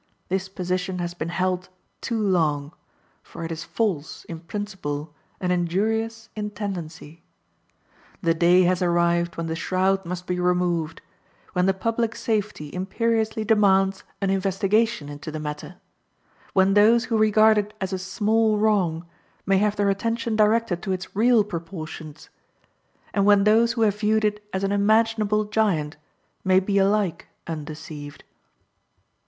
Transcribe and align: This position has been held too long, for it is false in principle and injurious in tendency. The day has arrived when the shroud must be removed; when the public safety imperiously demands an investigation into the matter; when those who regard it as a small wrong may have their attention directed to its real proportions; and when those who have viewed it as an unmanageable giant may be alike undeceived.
This 0.29 0.49
position 0.49 0.97
has 0.97 1.13
been 1.13 1.29
held 1.29 1.69
too 2.01 2.19
long, 2.19 2.73
for 3.21 3.45
it 3.45 3.51
is 3.51 3.63
false 3.63 4.23
in 4.25 4.39
principle 4.39 5.13
and 5.39 5.51
injurious 5.51 6.27
in 6.35 6.49
tendency. 6.49 7.21
The 8.19 8.33
day 8.33 8.63
has 8.63 8.81
arrived 8.81 9.37
when 9.37 9.45
the 9.45 9.55
shroud 9.55 10.03
must 10.03 10.25
be 10.25 10.39
removed; 10.39 11.03
when 11.53 11.67
the 11.67 11.73
public 11.75 12.15
safety 12.15 12.73
imperiously 12.73 13.43
demands 13.45 14.03
an 14.21 14.31
investigation 14.31 15.07
into 15.07 15.29
the 15.29 15.39
matter; 15.39 15.75
when 16.53 16.73
those 16.73 17.03
who 17.05 17.15
regard 17.19 17.59
it 17.59 17.75
as 17.79 17.93
a 17.93 17.99
small 17.99 18.57
wrong 18.57 19.05
may 19.45 19.59
have 19.59 19.75
their 19.75 19.91
attention 19.91 20.35
directed 20.35 20.81
to 20.81 20.91
its 20.93 21.15
real 21.15 21.43
proportions; 21.43 22.29
and 23.13 23.27
when 23.27 23.43
those 23.43 23.73
who 23.73 23.81
have 23.83 23.99
viewed 23.99 24.25
it 24.25 24.43
as 24.51 24.63
an 24.63 24.71
unmanageable 24.71 25.45
giant 25.45 25.95
may 26.43 26.59
be 26.59 26.79
alike 26.79 27.27
undeceived. 27.45 28.23